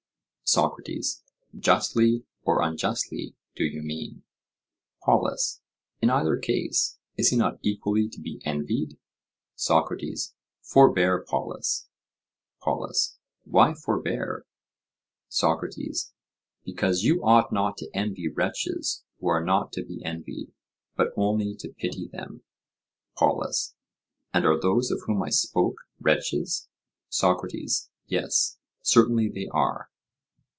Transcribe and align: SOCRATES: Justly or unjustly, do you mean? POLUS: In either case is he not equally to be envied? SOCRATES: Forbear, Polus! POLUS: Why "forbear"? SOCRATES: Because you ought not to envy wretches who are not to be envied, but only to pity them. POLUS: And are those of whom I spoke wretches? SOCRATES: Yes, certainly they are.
SOCRATES: 0.53 1.23
Justly 1.57 2.25
or 2.43 2.61
unjustly, 2.61 3.35
do 3.55 3.63
you 3.63 3.81
mean? 3.81 4.23
POLUS: 5.01 5.61
In 6.01 6.09
either 6.09 6.35
case 6.35 6.97
is 7.15 7.29
he 7.29 7.37
not 7.37 7.57
equally 7.61 8.09
to 8.09 8.19
be 8.19 8.41
envied? 8.43 8.97
SOCRATES: 9.55 10.33
Forbear, 10.61 11.23
Polus! 11.25 11.87
POLUS: 12.61 13.17
Why 13.45 13.73
"forbear"? 13.73 14.45
SOCRATES: 15.29 16.11
Because 16.65 17.03
you 17.03 17.23
ought 17.23 17.53
not 17.53 17.77
to 17.77 17.89
envy 17.93 18.27
wretches 18.27 19.05
who 19.21 19.29
are 19.29 19.41
not 19.45 19.71
to 19.71 19.85
be 19.85 20.03
envied, 20.03 20.51
but 20.97 21.13
only 21.15 21.55
to 21.59 21.69
pity 21.69 22.09
them. 22.09 22.43
POLUS: 23.15 23.73
And 24.33 24.45
are 24.45 24.59
those 24.59 24.91
of 24.91 24.99
whom 25.05 25.23
I 25.23 25.29
spoke 25.29 25.87
wretches? 26.01 26.67
SOCRATES: 27.07 27.89
Yes, 28.07 28.57
certainly 28.81 29.29
they 29.29 29.47
are. 29.47 29.87